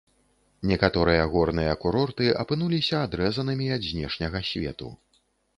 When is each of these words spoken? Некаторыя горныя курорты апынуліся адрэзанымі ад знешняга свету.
Некаторыя 0.69 1.27
горныя 1.33 1.75
курорты 1.83 2.31
апынуліся 2.45 3.05
адрэзанымі 3.09 3.67
ад 3.77 3.81
знешняга 3.93 4.45
свету. 4.53 4.91